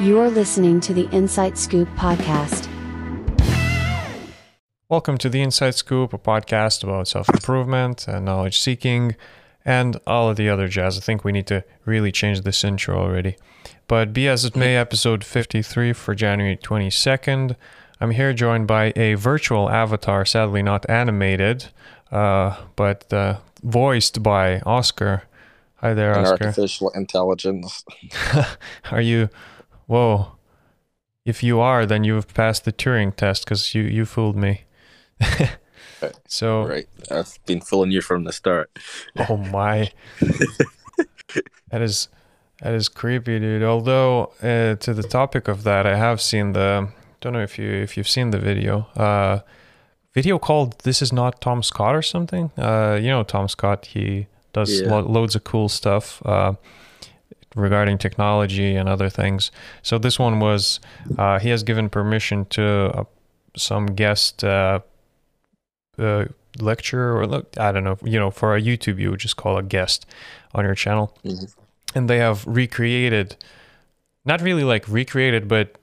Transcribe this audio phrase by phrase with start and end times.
[0.00, 2.66] You are listening to the Insight Scoop podcast.
[4.88, 9.14] Welcome to the Insight Scoop, a podcast about self improvement and knowledge seeking
[9.62, 10.96] and all of the other jazz.
[10.96, 13.36] I think we need to really change this intro already.
[13.88, 17.54] But be as it may, episode 53 for January 22nd.
[18.00, 21.66] I'm here joined by a virtual avatar, sadly not animated,
[22.10, 25.24] uh, but uh, voiced by Oscar.
[25.82, 26.46] Hi there, and Oscar.
[26.46, 27.84] artificial intelligence.
[28.90, 29.28] Are you?
[29.90, 30.36] Whoa.
[31.24, 34.62] If you are, then you've passed the Turing test because you, you fooled me.
[36.28, 36.88] so, Right.
[37.10, 38.70] I've been fooling you from the start.
[39.28, 39.90] oh my.
[41.70, 42.08] that is
[42.62, 43.64] that is creepy, dude.
[43.64, 46.88] Although uh, to the topic of that, I have seen the
[47.20, 48.86] don't know if you if you've seen the video.
[48.96, 49.40] Uh
[50.14, 52.50] video called This is not Tom Scott or something.
[52.56, 54.88] Uh you know Tom Scott, he does Yeah.
[54.90, 56.52] lo- loads of cool stuff uh
[57.56, 59.50] regarding technology and other things.
[59.82, 60.80] So this one was
[61.18, 63.04] uh he has given permission to uh,
[63.56, 64.80] some guest uh
[65.98, 66.24] uh
[66.60, 69.56] lecture or look I don't know, you know, for a YouTube you would just call
[69.58, 70.06] a guest
[70.54, 71.54] on your channel Mhm.
[71.94, 73.36] and they have recreated
[74.24, 75.78] not really like recreated but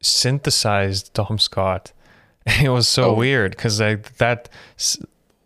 [0.00, 1.92] synthesized tom scott
[2.62, 3.14] it was so Oh.
[3.14, 4.48] weird because that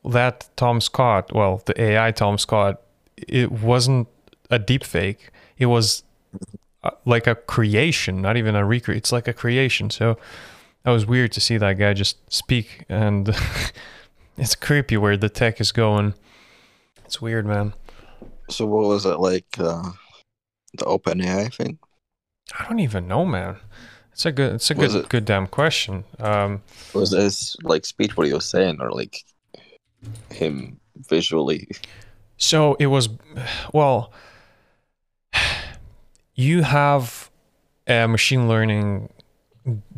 [0.05, 2.81] that tom scott well the ai tom scott
[3.17, 4.09] it wasn't
[4.51, 6.03] a deep fake it was
[6.85, 10.17] uh, like a creation not even a recreate it's like a creation so
[10.85, 13.35] that was weird to see that guy just speak and
[14.39, 16.15] it's creepy where the tech is going
[17.05, 17.73] it's weird man
[18.51, 19.47] So what was it like?
[19.59, 19.91] Uh,
[20.79, 21.79] the OpenAI thing?
[22.57, 23.57] I don't even know, man.
[24.13, 26.05] It's a good, it's a Was good, it- good damn question.
[26.21, 26.63] Um,
[26.95, 29.25] Was his like speech what he was saying, or like
[30.31, 31.67] him visually?
[32.37, 33.09] so it was,
[33.73, 34.13] well,
[36.37, 37.31] you have
[37.89, 39.09] a machine learning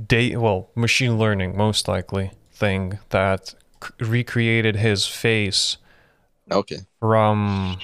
[0.06, 5.76] day, well, machine learning most likely thing that c- recreated his face
[6.50, 6.78] Okay.
[7.00, 7.78] from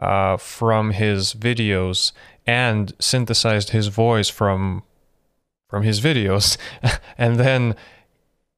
[0.00, 2.12] uh, from his videos
[2.46, 4.82] and synthesized his voice from
[5.70, 6.56] from his videos,
[7.18, 7.74] and then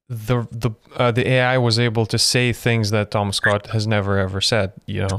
[0.09, 4.19] the the uh, the AI was able to say things that Tom Scott has never
[4.19, 4.73] ever said.
[4.87, 5.19] You know,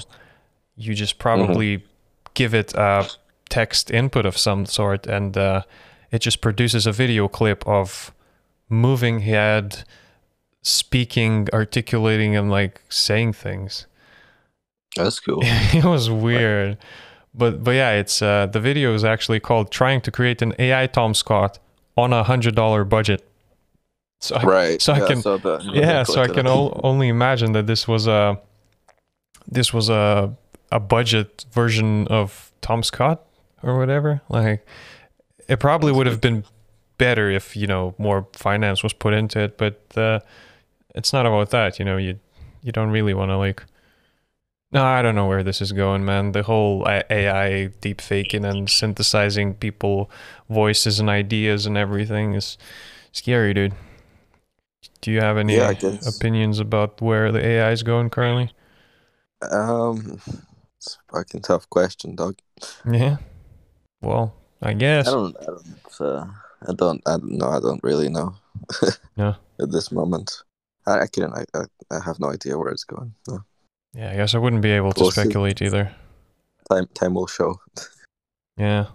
[0.75, 1.83] you just probably
[2.33, 3.07] give it a
[3.49, 5.63] text input of some sort, and uh,
[6.11, 8.13] it just produces a video clip of
[8.69, 9.83] moving head,
[10.61, 13.87] speaking, articulating, and like saying things
[14.95, 15.39] That's cool.
[15.43, 16.77] it was weird
[17.33, 20.87] but but yeah it's uh the video is actually called trying to create an ai
[20.87, 21.59] tom scott
[21.95, 23.23] on a hundred dollar budget
[24.19, 24.81] so I, right.
[24.81, 25.63] so I yeah, can- saw that.
[25.63, 28.39] yeah so i can o- only imagine that this was a
[29.47, 30.35] this was a
[30.71, 33.23] a budget version of tom scott
[33.63, 34.65] or whatever like
[35.47, 36.45] it probably would have been
[36.97, 40.19] better if you know more finance was put into it but uh
[40.95, 42.19] it's not about that you know you
[42.63, 43.63] you don't really want to like
[44.71, 46.31] no i don't know where this is going man.
[46.31, 50.09] The whole ai deep faking and synthesizing people
[50.49, 52.57] voices and ideas and everything is
[53.11, 53.73] scary dude.
[55.01, 55.73] Do you have any Yeah,
[56.05, 58.53] opinions about where the ai is going currently?
[59.41, 60.21] Um,
[60.77, 62.39] it's a fucking tough question, dog.
[62.85, 63.17] yeah
[64.01, 65.35] well i guess I don't.
[65.41, 66.01] I don't.
[66.01, 66.25] Uh,
[66.67, 67.01] I don't.
[67.07, 67.47] I don't know.
[67.49, 68.35] I don't really know.
[69.15, 69.35] Yeah.
[69.61, 70.43] At this moment,
[70.85, 71.33] I, I couldn't.
[71.33, 71.63] I, I.
[71.91, 73.13] I have no idea where it's going.
[73.27, 73.39] No.
[73.93, 75.21] yeah i guess i wouldn't be able to We'll see.
[75.21, 75.91] speculate either
[76.69, 76.87] Time.
[76.93, 77.55] Time will show.
[78.57, 78.85] yeah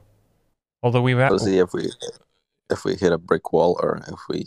[0.82, 1.91] although we've We'll see if we
[2.71, 4.47] if we hit a brick wall or if we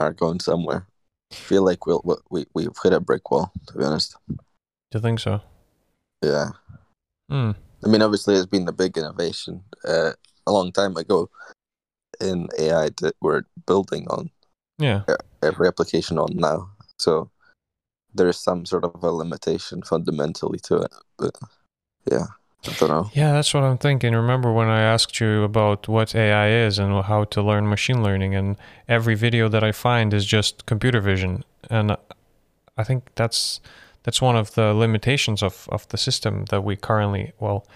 [0.00, 0.86] are going somewhere.
[1.32, 3.52] I feel like we'll we- we we've hit a brick wall.
[3.66, 4.36] To be honest, do
[4.94, 5.40] you think so
[6.22, 6.50] yeah.
[7.28, 7.50] hmm
[7.84, 10.12] I mean, obviously, it's been a big innovation uh,
[10.46, 11.28] a long time ago
[12.20, 14.30] in AI that we're building on
[14.78, 15.02] yeah
[15.42, 16.70] every application on now.
[16.98, 17.30] So
[18.14, 20.92] there's some sort of a limitation fundamentally to it.
[21.18, 21.34] But
[22.10, 22.26] yeah,
[22.66, 23.10] I don't know.
[23.12, 24.14] Yeah, that's what I'm thinking.
[24.14, 28.34] Remember when I asked you about what AI is and how to learn machine learning,
[28.34, 28.56] and
[28.88, 31.96] every video that I find is just computer vision, and
[32.76, 33.60] I think that's
[34.06, 37.66] that's one of the limitations of of the system that we currently well,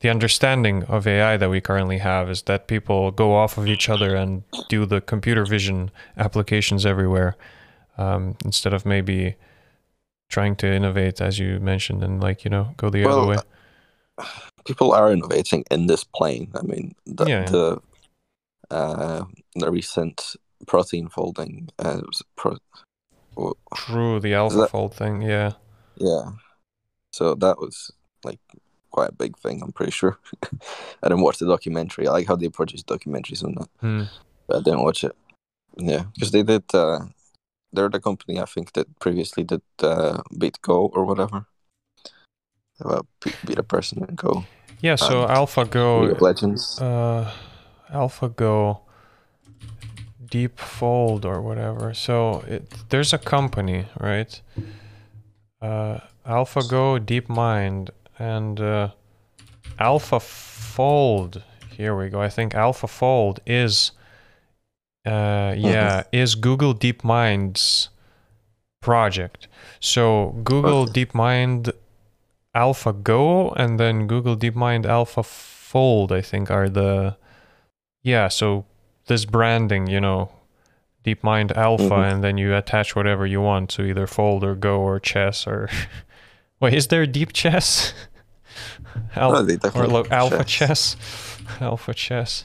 [0.00, 3.88] the understanding of AI that we currently have is that people go off of each
[3.88, 7.34] other and do the computer vision applications everywhere,
[7.98, 9.34] um, instead of maybe
[10.28, 13.36] trying to innovate, as you mentioned, and like you know go the other way.
[14.66, 16.50] People are innovating in this plane.
[16.54, 17.44] I mean, the Yeah.
[17.50, 17.80] the,
[18.70, 19.24] uh,
[19.56, 20.36] the recent
[20.66, 22.02] protein folding, uh,
[22.36, 22.58] pro-
[23.74, 25.22] True, the that- AlphaFold thing.
[25.22, 25.52] Yeah,
[26.00, 26.32] yeah.
[27.12, 27.90] So that was
[28.24, 28.40] like
[28.90, 29.62] quite a big thing.
[29.62, 30.18] I'm pretty sure.
[31.02, 32.08] I didn't watch the documentary.
[32.08, 34.02] I like how they produce documentaries on that, Hmm.
[34.46, 35.14] but I didn't watch it.
[35.76, 36.64] Yeah, because they did.
[36.74, 37.00] Uh,
[37.72, 41.46] they're the company I think that previously did uh, Beat Go or whatever.
[42.80, 44.44] About be- beat a person in Go.
[44.80, 46.80] Yeah, so And AlphaGo League Legends.
[46.80, 47.30] uh
[47.92, 48.80] AlphaGo
[50.30, 51.92] Deep Fold or whatever.
[51.94, 54.40] So it there's a company, right?
[55.60, 58.90] Uh AlphaGo DeepMind and uh
[59.78, 61.42] AlphaFold.
[61.76, 62.20] Here we go.
[62.20, 63.92] I think AlphaFold is
[65.06, 67.90] uh yeah, is Google DeepMind's
[68.80, 69.48] project.
[69.80, 71.72] So Google DeepMind
[72.54, 77.16] AlphaGo and then Google DeepMind AlphaFold, I think, are the
[78.02, 78.28] yeah.
[78.28, 78.64] So
[79.06, 80.30] this branding, you know,
[81.04, 82.12] DeepMind Alpha, Mhm.
[82.12, 85.68] and then you attach whatever you want to either Fold or Go or Chess or
[86.60, 87.92] wait, is there Deep Chess?
[89.16, 90.94] Al- No, or Alpha chess.
[90.94, 90.96] Chess,
[91.60, 92.44] Alpha Chess,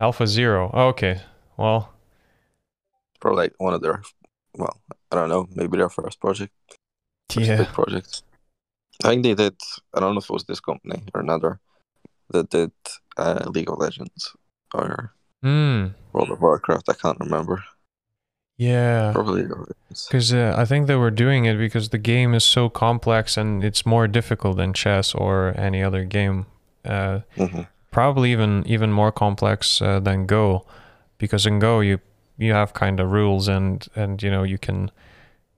[0.00, 0.70] Alpha Zero.
[0.72, 1.20] Okay,
[1.56, 1.92] well,
[3.20, 4.02] Probably one of their.
[4.56, 4.76] Well,
[5.10, 5.46] I don't know.
[5.54, 6.52] Maybe their first project.
[7.30, 8.22] First yeah, project.
[9.04, 9.56] I think they did.
[9.94, 11.60] I don't know if it was this company or another
[12.30, 12.72] that did
[13.16, 14.34] uh, League of Legends
[14.74, 16.88] or hmm, World of Warcraft.
[16.88, 17.62] I can't remember.
[18.56, 19.12] yeah.
[19.12, 20.06] Probably League of Legends.
[20.08, 23.64] Because uh, I think they were doing it because the game is so complex and
[23.64, 26.46] it's more difficult than chess or any other game.
[26.84, 27.66] Uh, Mhm.
[27.90, 30.64] probably even even more complex uh, than Go,
[31.18, 31.98] because in Go you
[32.38, 34.90] you have kind of rules and and you know you can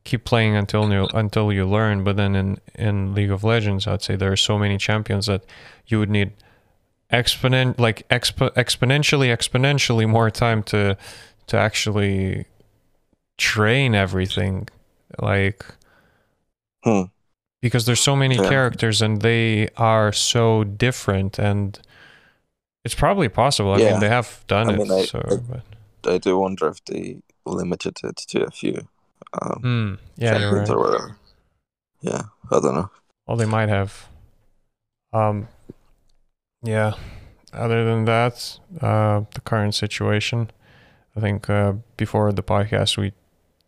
[0.04, 2.02] keep playing until you until you learn.
[2.04, 5.42] But then in in League of Legends, I'd say there are so many champions that
[5.86, 6.32] you would need
[7.12, 10.96] exponent like expo- exponentially exponentially more time to
[11.46, 12.46] to actually
[13.38, 14.68] train everything
[15.20, 15.64] like
[16.84, 17.02] Hmm.
[17.60, 18.48] because there's so many Yeah.
[18.48, 21.78] characters and they are so different and
[22.84, 23.98] it's probably possible i mean Yeah.
[24.00, 27.18] they have done I it mean, I- so I- but I do wonder if they
[27.46, 28.88] limited it to a few
[29.40, 31.16] um, Hmm, yeah right or whatever.
[32.00, 32.90] Yeah, I don't know.
[33.26, 34.08] well they might have
[35.12, 35.46] um
[36.62, 36.94] yeah.
[37.52, 40.50] Other than that uh the current situation
[41.14, 43.12] i think uh before the podcast we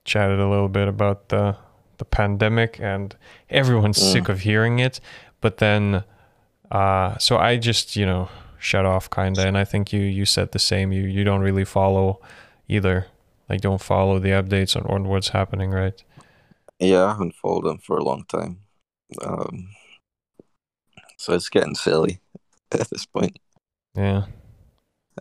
[0.06, 1.56] chatted a little bit about the
[1.98, 3.14] the pandemic and
[3.50, 4.12] everyone's Mm.
[4.12, 5.00] sick of hearing it
[5.42, 6.02] but then
[6.70, 10.24] uh so i just you know shut off kind of and i think you you
[10.24, 10.90] said the same.
[10.90, 12.20] You you don't really follow
[12.68, 13.06] either.
[13.50, 16.02] Like don't follow the updates on, on what's happening right?
[16.80, 18.60] Yeah, I haven't followed them for a long time.
[19.22, 19.68] Um,
[21.18, 22.20] so it's getting silly
[22.80, 23.38] at this point.
[23.94, 24.24] yeah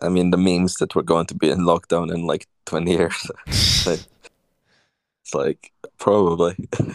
[0.02, 3.30] I mean, the memes that we're going to be in lockdown in like 20 years.
[3.46, 4.08] it's
[5.32, 6.56] like, probably.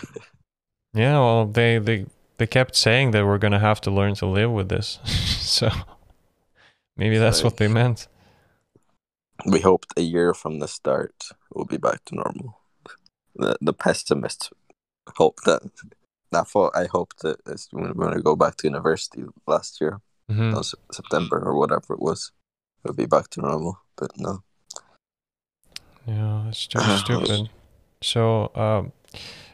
[0.92, 2.08] Yeah, well, they they
[2.38, 5.70] they kept saying that we're gonna have to learn to live with this, so
[6.98, 8.08] maybe that's what they meant.
[9.46, 11.14] we hoped a year from the start
[11.54, 12.60] we'll be back to normal.
[13.36, 14.50] The, the pessimists
[15.16, 15.62] hope that.
[16.32, 17.38] I thought I hoped that
[17.72, 21.40] when we were going to go back to university last year, hmm no, Sep- September
[21.40, 22.32] or whatever it was,
[22.84, 23.80] we'll be back to normal.
[23.98, 24.44] But no.
[26.06, 27.50] Yeah, it's just stupid.
[28.02, 28.92] So, um,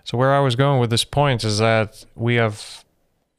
[0.04, 2.86] so where I was going with this point is that we have,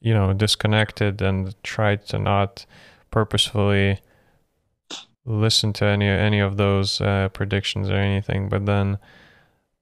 [0.00, 2.66] you know, disconnected and tried to not
[3.10, 4.00] purposefully
[5.24, 8.48] listen to any any of those uh, predictions or anything.
[8.48, 8.98] But then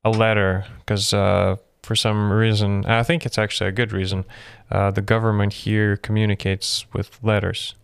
[0.05, 4.25] a letter, because uh, for some reason, I think it's actually a good reason,
[4.71, 7.75] uh, the government here communicates with letters,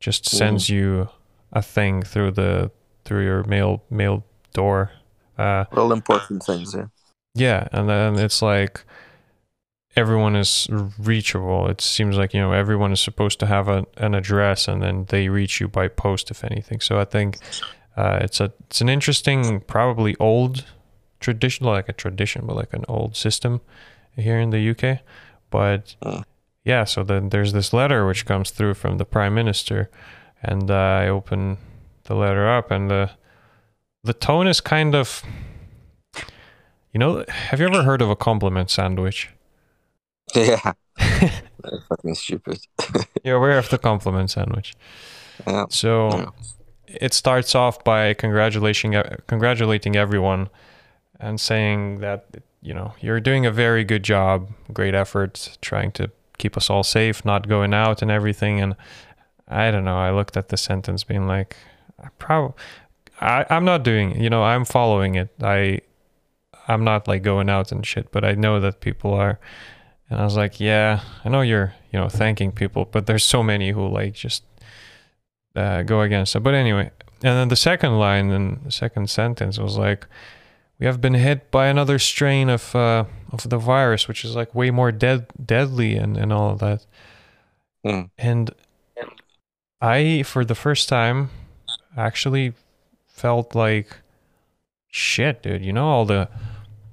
[0.00, 1.08] just sends you
[1.52, 2.70] a thing through the
[3.04, 4.92] through your mail mail door.
[5.38, 6.86] Uh, All important things, yeah.
[7.34, 8.84] yeah, and then it's like
[9.96, 11.68] everyone is reachable.
[11.68, 15.06] It seems like you know everyone is supposed to have a, an address, and then
[15.08, 16.80] they reach you by post, if anything.
[16.80, 17.38] So I think
[17.96, 20.64] uh, it's a it's an interesting, probably old
[21.22, 23.60] tradition, like a tradition, but like an old system
[24.16, 25.00] here in the UK.
[25.50, 26.24] But Mm.
[26.64, 29.88] yeah, so then there's this letter which comes through from the prime minister,
[30.42, 30.74] and uh,
[31.04, 31.56] I open
[32.04, 33.10] the letter up, and the
[34.04, 35.22] the tone is kind of
[36.92, 39.30] you know, have you ever heard of a compliment sandwich?
[40.34, 40.72] Yeah.
[41.88, 42.58] Fucking stupid.
[43.24, 44.74] You're aware of the compliment sandwich.
[45.46, 45.66] yeah.
[45.68, 46.26] So Yeah.
[46.86, 48.94] it starts off by congratulating
[49.26, 50.48] congratulating everyone
[51.22, 52.26] and saying that
[52.60, 56.82] you know you're doing a very good job, great effort, trying to keep us all
[56.82, 58.60] safe, not going out and everything.
[58.60, 58.74] And
[59.48, 59.96] I don't know.
[59.96, 61.56] I looked at the sentence, being like,
[62.02, 62.54] I probably,
[63.20, 64.20] I, I'm not doing.
[64.20, 65.30] You know, I'm following it.
[65.40, 65.80] I,
[66.66, 69.38] I'm not like going out and shit, but I know that people are,
[70.12, 73.42] And I was like, yeah, I know you're, you know, thanking people, but there's so
[73.42, 74.44] many who like just
[75.56, 76.40] uh, go against it.
[76.40, 76.90] But anyway,
[77.22, 80.06] and then the second line and the second sentence was like,
[80.82, 84.52] we have been hit by another strain of uh, of the virus, which is like
[84.52, 86.84] way more dead deadly and and all of that.
[87.86, 88.10] Mm.
[88.18, 88.50] And
[89.80, 91.30] I, for the first time,
[91.96, 92.54] actually
[93.06, 93.98] felt like
[94.88, 95.64] shit, dude.
[95.64, 96.28] You know all the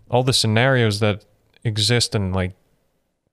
[0.07, 1.25] all the scenarios that
[1.63, 2.53] exist in like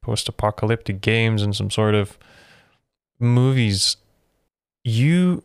[0.01, 2.17] post-apocalyptic games and some sort of
[3.19, 3.99] movies.
[4.85, 5.43] You,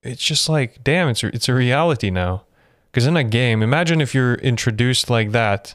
[0.00, 2.44] it's just like, damn, it's it's a reality now.
[2.90, 5.74] Because in a game, imagine if you're introduced like that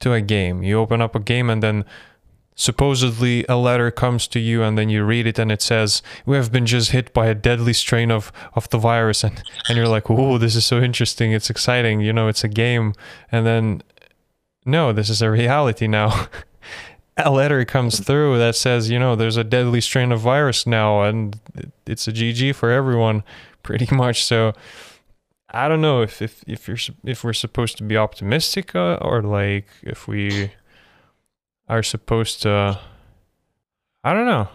[0.00, 0.62] to a game.
[0.62, 1.84] You open up a game and then
[2.54, 6.36] supposedly a letter comes to you and then you read it and it says we
[6.36, 9.22] have been just hit by a deadly strain of of the virus.
[9.28, 11.32] And and you're like whoa this is so interesting.
[11.32, 12.00] It's exciting.
[12.00, 12.94] You know it's a game.
[13.30, 13.82] And then
[14.64, 16.26] no this is a reality now.
[17.20, 21.02] A letter comes through that says you know there's a deadly strain of virus now
[21.02, 21.40] and
[21.84, 23.24] it's a gg for everyone
[23.64, 24.24] pretty much.
[24.24, 24.52] So
[25.50, 29.22] i don't know if if if you're if we're supposed to be optimistic uh, or
[29.22, 30.50] like if we
[31.68, 32.78] are supposed to
[34.04, 34.48] I don't know.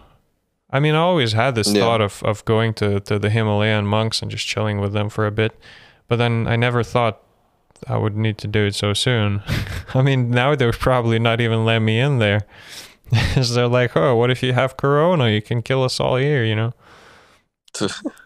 [0.71, 1.81] I mean, I always had this Yeah.
[1.81, 5.27] thought of, of going to, to the Himalayan monks and just chilling with them for
[5.27, 5.55] a bit.
[6.07, 7.21] But then I never thought
[7.87, 9.43] I would need to do it so soon.
[9.93, 12.47] I mean, now they would probably not even let me in there.
[13.35, 15.29] they're like, oh, what if you have corona?
[15.29, 16.73] You can kill us all here, you know?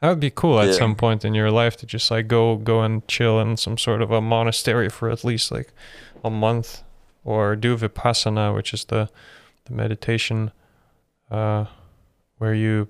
[0.00, 0.72] That would be cool at Yeah.
[0.78, 4.00] some point in your life to just like go go and chill in some sort
[4.02, 5.72] of a monastery for at least like
[6.24, 6.82] a month
[7.24, 9.10] or do vipassana, which is the
[9.66, 10.52] the meditation
[11.30, 11.66] uh
[12.38, 12.88] where you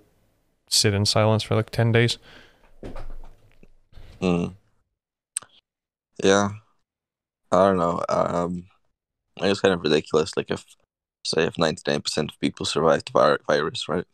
[0.68, 2.18] sit in silence for like 10 days.
[4.22, 4.54] Mm.
[6.22, 6.50] Yeah.
[7.50, 8.00] I don't know.
[8.08, 8.66] Um,
[9.38, 10.36] I think it's kind of ridiculous.
[10.36, 10.64] Like if,
[11.24, 14.04] say, if ninety nine percent of people survive the virus, right?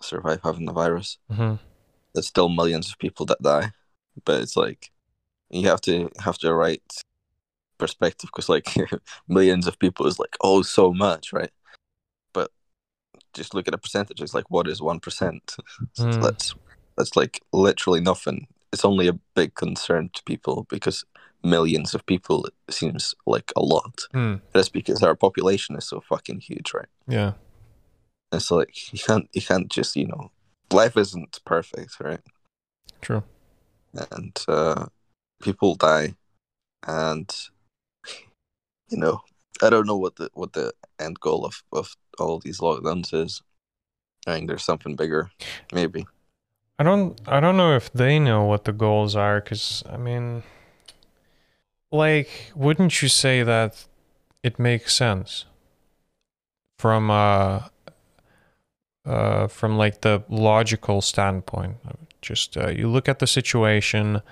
[0.00, 1.54] Survive having the virus, hmm
[2.14, 3.72] there's still millions of people that die.
[4.24, 4.90] But it's like
[5.50, 6.82] you have to have the right
[7.78, 8.74] perspective because like
[9.28, 11.50] millions of people is like oh so much, right?
[12.32, 12.50] But
[13.34, 14.34] just look at the percentages.
[14.34, 15.56] Like what is one percent?
[15.98, 16.22] Mm.
[16.22, 16.54] That's
[16.96, 18.46] that's like literally nothing.
[18.72, 21.04] It's only a big concern to people because
[21.44, 24.06] millions of people seems like a lot.
[24.12, 24.36] Hmm.
[24.52, 26.88] That's because our population is so fucking huge, right?
[27.06, 27.32] Yeah.
[28.32, 30.30] It's like you can't you can't just you know
[30.70, 32.20] life isn't perfect, right?
[33.00, 33.22] True.
[34.10, 34.86] And uh,
[35.42, 36.14] people die,
[36.86, 37.30] and
[38.88, 39.20] you know
[39.62, 43.42] I don't know what the what the end goal of of all these lockdowns is.
[44.26, 45.30] I think there's something bigger,
[45.72, 46.06] maybe.
[46.78, 50.42] I don't I don't know if they know what the goals are cuz I mean
[51.90, 53.86] like wouldn't you say that
[54.42, 55.44] it makes sense
[56.78, 57.68] from uh
[59.04, 61.76] uh from like the logical standpoint
[62.20, 64.22] just uh, you look at the situation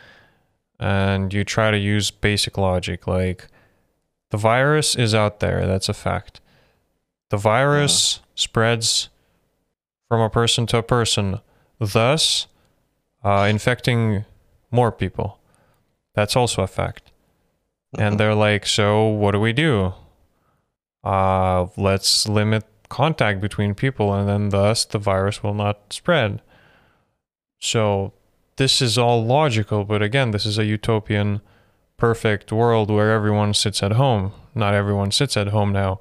[0.78, 3.48] and you try to use basic logic like
[4.30, 6.40] the virus is out there that's a fact
[7.30, 9.08] the virus spreads
[10.08, 11.40] from a person to a person
[11.78, 12.46] thus
[13.24, 14.24] uh, infecting
[14.70, 15.38] more people.
[16.14, 17.12] That's also a fact.
[17.98, 18.18] And Mhm.
[18.18, 19.92] they're like, so what do we do?
[21.04, 26.42] Uh, let's limit contact between people, and then thus the virus will not spread.
[27.60, 28.12] So
[28.56, 31.40] this is all logical, but again, this is a utopian,
[31.96, 34.32] perfect world where everyone sits at home.
[34.54, 36.00] Not everyone sits at home now.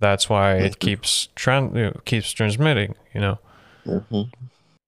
[0.00, 0.78] That's why it Mhm.
[0.80, 2.94] keeps tran- you know, keeps transmitting.
[3.14, 3.38] You know.
[3.86, 4.30] Mhm.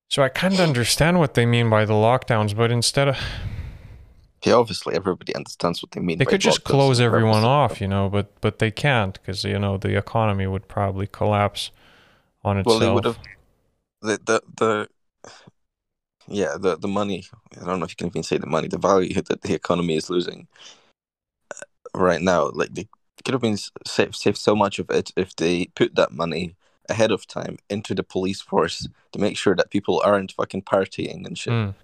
[0.09, 3.16] So I kind of understand what they mean by the lockdowns, but instead of
[4.53, 6.19] Obviously everybody understands what they mean.
[6.19, 9.76] they could just close everyone off, you know, but but they can't because you know
[9.76, 11.71] the economy would probably collapse
[12.45, 12.81] on itself.
[12.81, 13.19] Well, they would have
[14.03, 14.88] the the the
[16.29, 17.25] yeah the the money.
[17.61, 19.97] I don't know if you can even say the money, the value that the economy
[19.97, 20.49] is losing
[21.50, 21.61] uh,
[21.95, 22.50] right now.
[22.53, 22.88] Like they
[23.25, 26.55] could have been saved saved so much of it if they put that money
[26.88, 31.26] ahead of time into the police force to make sure that people aren't fucking partying
[31.26, 31.53] and shit.
[31.53, 31.75] Mm,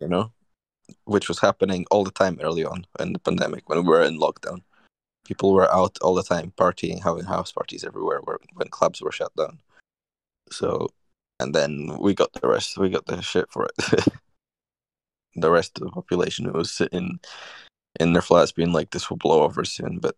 [0.00, 0.32] You know,
[1.04, 4.18] which was happening all the time early on in the pandemic when we were in
[4.18, 4.62] lockdown.
[5.24, 9.12] People were out all the time partying, having house parties everywhere where, when clubs were
[9.12, 9.58] shut down.
[10.50, 10.88] So,
[11.38, 12.78] and then we got the rest.
[12.78, 14.04] We got the shit for it.
[15.36, 17.20] the rest of the population who was sitting
[17.98, 19.98] in their flats being like, this will blow over soon.
[19.98, 20.16] But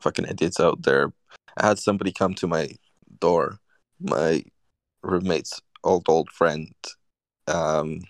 [0.00, 1.12] fucking idiots out there.
[1.56, 2.70] I had somebody come to my
[3.20, 3.58] door,
[4.00, 4.44] my
[5.02, 6.72] roommate's old, old friend,
[7.46, 8.00] um,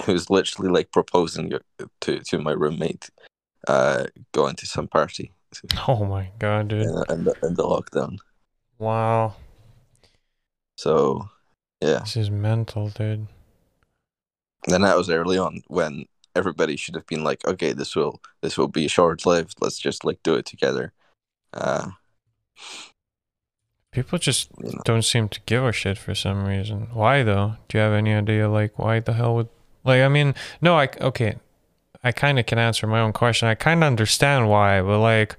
[0.04, 1.52] who's literally like proposing
[2.00, 3.10] to, to my roommate
[3.68, 5.32] uh, going to some party
[5.88, 6.82] oh my god, dude.
[6.82, 8.18] in, in, the, in the lockdown.
[8.78, 9.36] Wow.
[10.76, 11.28] So,
[11.80, 12.00] yeah.
[12.00, 13.26] This is mental, dude.
[14.66, 18.56] Then that was early on when everybody should have been like, okay, this will this
[18.56, 19.56] will be short lived.
[19.60, 20.92] Let's just like do it together.
[21.52, 21.90] Uh,
[23.90, 24.80] People just you know.
[24.84, 26.88] don't seem to give a shit for some reason.
[26.92, 27.56] Why though?
[27.68, 28.48] Do you have any idea?
[28.48, 29.48] Like, why the hell would?
[29.84, 31.36] Like, I mean, no, I okay.
[32.04, 33.46] I kind of can answer my own question.
[33.48, 35.36] I kind of understand why, but like,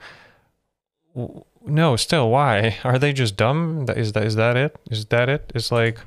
[1.16, 3.86] w- no, still, why are they just dumb?
[3.96, 4.76] Is that is that it?
[4.90, 5.52] Is that it?
[5.56, 6.00] It's like,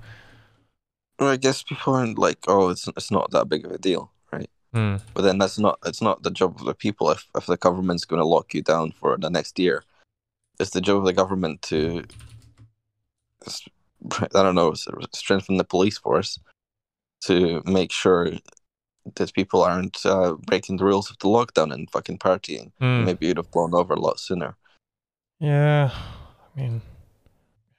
[1.19, 4.11] Well, I guess people aren't like, oh, it's it's not that big of a deal,
[4.33, 4.51] right?
[4.73, 7.11] hmm, But then that's not it's not the job of the people.
[7.11, 9.85] If if the government's going to lock you down for the next year,
[10.59, 12.05] it's the job of the government to,
[14.21, 14.73] I don't know,
[15.13, 16.39] strengthen the police force
[17.27, 18.31] to make sure
[19.15, 22.73] that people aren't uh, breaking the rules of the lockdown and fucking partying.
[22.81, 23.05] hmm.
[23.05, 24.57] Maybe you'd have blown over a lot sooner.
[25.39, 26.83] Yeah, I mean,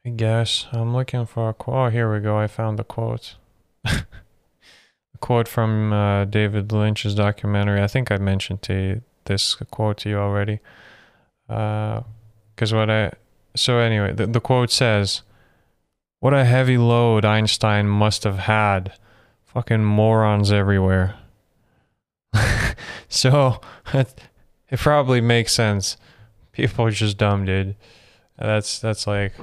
[0.05, 1.75] I guess I'm looking for a quote.
[1.75, 2.37] Oh, here we go.
[2.37, 3.35] I found the quote.
[3.85, 4.05] a
[5.19, 7.81] quote from uh, David Lynch's documentary.
[7.81, 10.59] I think I mentioned to you, this quote to you already.
[11.47, 13.11] Because what I
[13.55, 15.23] so anyway, the, the quote says,
[16.19, 18.93] "What a heavy load Einstein must have had.
[19.57, 21.15] Fucking morons everywhere."
[23.09, 23.59] so
[23.93, 24.13] it,
[24.69, 25.97] it probably makes sense
[26.57, 27.75] people are just dumb, dude.
[28.37, 29.33] That's that's like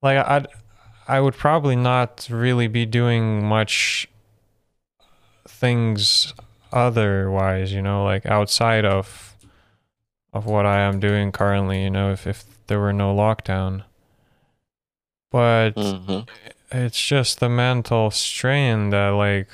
[0.00, 0.46] like I'd
[1.06, 4.08] I would probably not really be doing much
[5.46, 6.32] things
[6.72, 9.36] otherwise, you know, like outside of
[10.32, 13.82] of what I am doing currently, you know, if if there were no lockdown.
[15.30, 16.20] But hmm
[16.74, 19.48] it's just the mental strain that like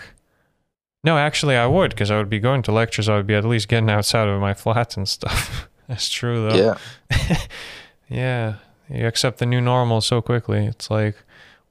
[1.05, 3.09] no actually i would because i would be going to lectures.
[3.09, 5.69] I would be at least getting outside of my flat and stuff.
[5.89, 6.77] That's true though.
[7.11, 7.37] Yeah,
[8.09, 8.55] yeah.
[8.89, 10.67] You accept the new normal so quickly.
[10.67, 11.17] It's like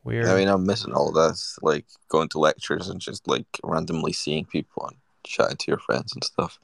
[0.03, 0.27] weird.
[0.27, 4.46] I mean, I'm missing all that, like going to lectures and just like randomly seeing
[4.46, 6.59] people and chatting to your friends and stuff.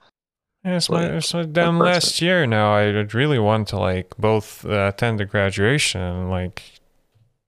[0.64, 4.16] yeah, it's my, like, it's my damn last year now i'd really want to like
[4.18, 6.75] both uh, attend the graduation and like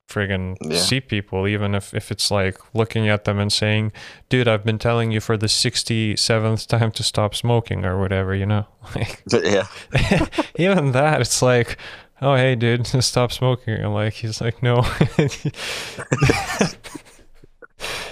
[0.08, 0.78] friggin' Yeah.
[0.80, 3.92] see people even if, if it's like looking at them and saying
[4.30, 8.46] dude i've been telling you for the 67th time to stop smoking or whatever you
[8.46, 8.66] know?
[8.96, 9.68] Like yeah,
[10.56, 11.78] even that it's like
[12.22, 13.74] oh hey dude stop smoking.
[13.74, 14.82] And like he's like no.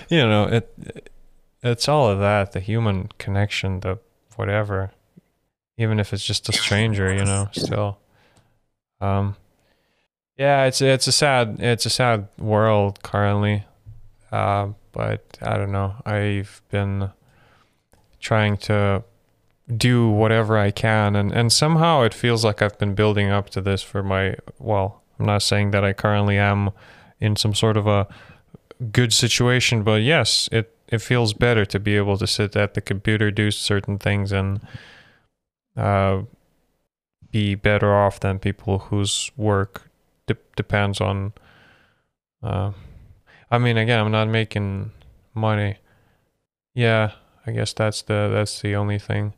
[0.10, 1.10] You know it
[1.64, 3.98] it's all of that the human connection the
[4.36, 4.92] whatever
[5.78, 8.00] even if it's just a stranger you know still.
[9.02, 9.36] Um
[10.38, 13.66] yeah it's it's a sad it's a sad world currently.
[14.32, 15.96] Uh but i don't know.
[16.06, 17.12] I've been
[18.20, 19.04] trying to
[19.76, 23.62] do whatever I can and and somehow it feels like I've been building up to
[23.62, 26.72] this for my well I'm not saying that I currently am
[27.20, 28.08] in some sort of a
[28.92, 32.82] good situation but yes it it feels better to be able to sit at the
[32.82, 34.60] computer do certain things and
[35.76, 36.22] uh
[37.32, 39.90] be better off than people whose work
[40.28, 41.34] de- depends on
[42.44, 42.72] uh
[43.50, 44.92] I mean again I'm not making
[45.34, 45.78] money
[46.74, 47.12] yeah
[47.46, 49.34] I guess that's the that's the only thing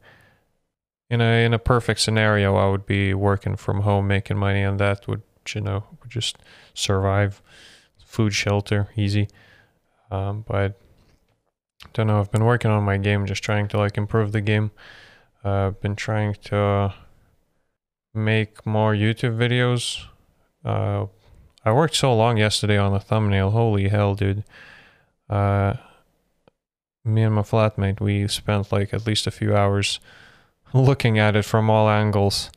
[1.09, 4.79] in a in a perfect scenario, I would be working from home, making money, and
[4.79, 5.21] that would
[5.53, 6.37] you know would just
[6.73, 7.41] survive,
[8.05, 9.29] food, shelter, easy.
[10.11, 10.79] Um, but
[11.93, 12.19] don't know.
[12.19, 14.71] I've been working on my game, just trying to like improve the game.
[15.45, 16.93] Uh, I've been trying to
[18.13, 20.05] make more YouTube videos.
[20.67, 21.07] Uh,
[21.63, 23.51] I worked so long yesterday on the thumbnail.
[23.51, 24.43] Holy hell, dude.
[25.29, 25.75] Uh,
[27.05, 30.01] me and my flatmate, we spent like at least a few hours
[30.73, 32.51] looking at it from all angles.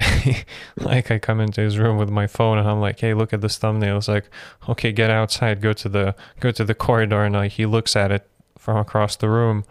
[0.76, 3.40] like I come into his room with my phone and I'm like, "Hey, look at
[3.40, 4.28] this thumbnail." It's like,
[4.68, 8.10] "Okay, get outside, go to the go to the corridor." And like, he looks at
[8.10, 9.64] it from across the room.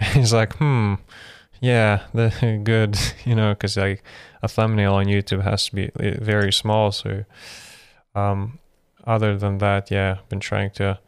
[0.12, 0.94] He's like, "Hmm,
[1.60, 4.04] yeah, the good," you know, because like
[4.44, 6.92] a thumbnail on YouTube has to be uh, very small.
[6.92, 7.24] So,
[8.14, 8.58] um,
[9.06, 10.98] other than that, yeah, been trying to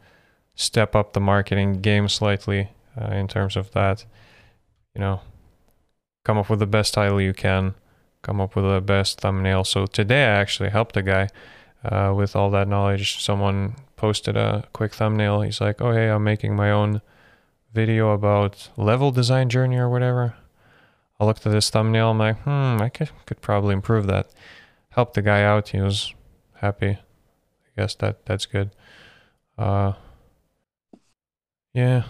[0.55, 2.69] step up the marketing game slightly
[2.99, 4.05] uh, in terms of that.
[4.95, 5.21] You know,
[6.25, 7.75] come up with the best title you can,
[8.23, 9.63] come up with the best thumbnail.
[9.63, 11.29] So today I actually helped a guy
[11.85, 13.21] uh, with all that knowledge.
[13.21, 15.41] Someone posted a quick thumbnail.
[15.41, 17.01] He's like, "Oh hey, I'm making my own
[17.71, 20.35] video about level design journey or whatever."
[21.19, 22.11] I looked at this thumbnail.
[22.11, 24.27] I'm like, "Hmm, I could could probably improve that."
[24.89, 25.69] Helped the guy out.
[25.69, 26.13] He was
[26.55, 26.89] happy.
[26.91, 28.71] I guess that that's good.
[29.57, 29.93] Uh,
[31.73, 32.03] yeah.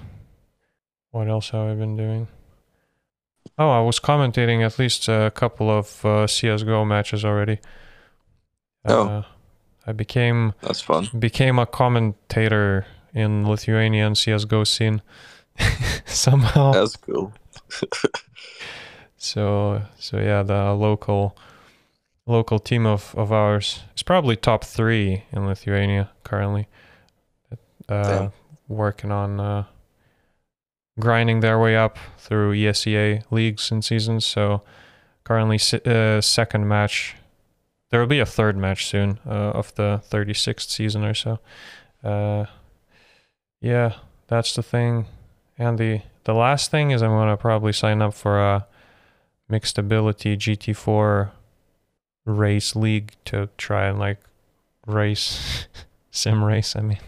[1.11, 2.27] What else have I been doing?
[3.57, 7.59] Oh, I was commentating at least a couple of uh, CS:GO matches already.
[8.85, 9.07] Oh.
[9.07, 9.23] Uh,
[9.85, 11.07] I became That's fun.
[11.17, 15.01] became a commentator in Lithuanian CS:GO scene
[16.05, 16.73] somehow.
[16.73, 17.33] That's cool.
[19.17, 21.37] So so yeah, the local
[22.25, 26.67] local team of, of ours is probably top three in Lithuania currently.
[27.89, 28.29] Uh,
[28.67, 29.63] working on uh,
[30.99, 34.25] grinding their way up through ESEA leagues and seasons.
[34.25, 34.61] So
[35.23, 37.15] currently uh, second match.
[37.89, 41.39] There will be a third match soon uh, of the 36th season or so.
[42.03, 42.45] Uh,
[43.61, 43.93] yeah,
[44.27, 45.05] that's the thing.
[45.57, 48.67] And the the last thing is I'm gonna probably sign up for a
[49.49, 51.31] mixed ability GT4
[52.25, 54.19] race league to try and like
[54.85, 55.67] race
[56.11, 56.75] sim race.
[56.75, 56.99] I mean,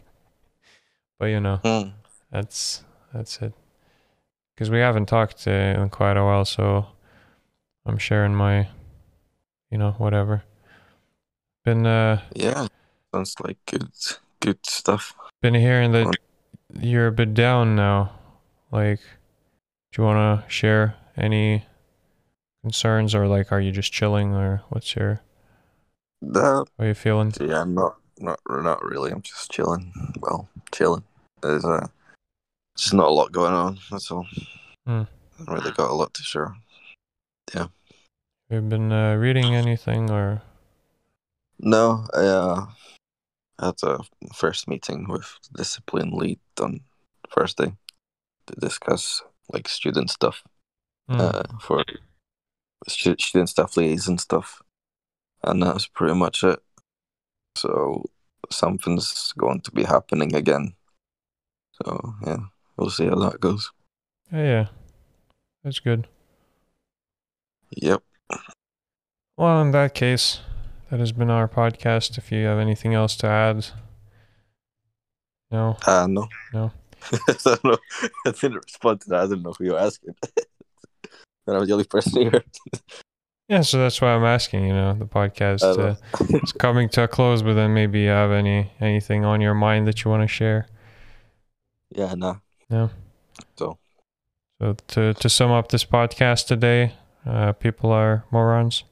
[1.20, 1.90] but you know Hmm.
[2.32, 3.54] that's that's it.
[4.56, 6.88] Because we haven't talked uh, in quite a while, so
[7.86, 8.68] I'm sharing my,
[9.72, 10.44] you know, whatever.
[11.66, 12.68] Been uh Yeah.
[13.14, 13.90] Sounds like good
[14.42, 15.14] good stuff.
[15.42, 16.16] been hearing that
[16.80, 18.12] you're a bit down now.
[18.72, 19.00] Like,
[19.92, 21.66] do you want to share any
[22.62, 25.22] concerns, or like, are you just chilling, or what's your
[26.22, 27.34] That how you feeling?
[27.40, 29.12] yeah, I'm not not not really.
[29.12, 29.94] I'm just chilling.
[30.20, 31.04] Well, chilling.
[31.42, 31.88] There's uh
[32.78, 34.26] just not a lot going on, that's all.
[34.86, 35.04] Hmm.
[35.04, 36.56] I haven't really got a lot to share.
[37.54, 37.68] Yeah.
[38.50, 40.42] You've been uh, reading anything, or
[41.60, 42.66] No, I uh,
[43.60, 44.00] had a
[44.34, 46.82] first meeting with discipline lead on
[47.34, 47.74] Thursday
[48.48, 49.22] to discuss
[49.54, 50.44] like student stuff
[51.10, 51.20] Hmm.
[51.22, 51.84] uh, for
[52.88, 54.62] stu- student stuff liaison stuff,
[55.44, 56.60] and that's pretty much it.
[57.56, 58.06] So
[58.52, 60.74] something's going to be happening again.
[61.84, 62.38] So yeah,
[62.78, 63.72] we'll see how that goes.
[64.32, 64.68] yeah, yeah,
[65.64, 66.08] that's good.
[67.76, 68.02] Yep.
[69.38, 70.40] Well, in that case,
[70.90, 72.18] that has been our podcast.
[72.18, 73.68] If you have anything else to add,
[75.52, 76.28] no, Uh, no.
[76.54, 76.72] No.
[77.12, 77.78] I don't know.
[78.26, 79.20] I didn't respond to that.
[79.22, 80.16] I didn't know who you were asking.
[81.50, 82.44] and I was the only person here.
[83.50, 83.62] yeah.
[83.62, 84.66] So that's why I'm asking.
[84.66, 86.40] You know, the podcast uh, know.
[86.44, 89.88] is coming to a close, but then maybe you have any anything on your mind
[89.88, 90.68] that you want to share.
[91.90, 92.40] yeah, no.
[92.70, 92.92] No.
[93.58, 93.78] So
[94.62, 96.94] So to to sum up this podcast today,
[97.26, 98.84] uh, people are morons.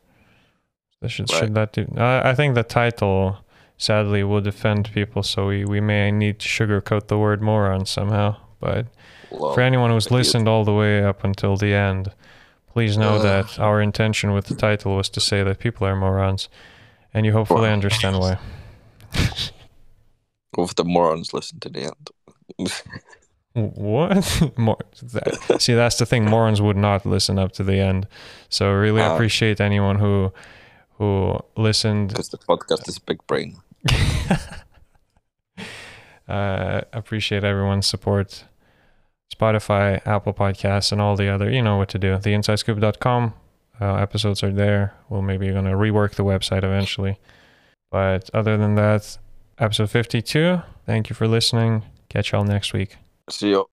[1.02, 1.86] That should should that do?
[1.96, 3.38] I I think the title
[3.78, 8.36] sadly will offend people, so we we may need to sugarcoat the word moron somehow.
[8.60, 8.88] But
[9.30, 12.12] well, for anyone who's listened all the way up until the end,
[12.78, 13.24] please know Uh.
[13.24, 16.48] that our intention with the title was to say that people are morons,
[17.14, 18.38] and you hopefully understand why.
[20.60, 22.10] If the morons listen to the end.
[23.54, 24.52] What?
[24.58, 24.78] More,
[25.14, 26.26] that, see, that's the thing.
[26.26, 28.06] Morons would not listen up to the end.
[28.50, 29.14] So really Ah.
[29.16, 30.32] appreciate anyone who
[31.00, 32.10] who listened.
[32.10, 33.56] Because the podcast is big brain.
[36.28, 38.46] uh, appreciate everyone's support.
[39.34, 41.50] Spotify, Apple Podcasts, and all the other.
[41.50, 42.16] You know what to do.
[42.18, 43.34] TheInsightScoop.com.
[43.80, 44.96] Uh, episodes are there.
[45.10, 47.20] We'll maybe gonna rework the website eventually.
[47.92, 49.18] But other than that,
[49.60, 50.62] episode fifty-two.
[50.86, 51.84] Thank you for listening.
[52.10, 52.98] Catch y'all next week.
[53.30, 53.66] See you.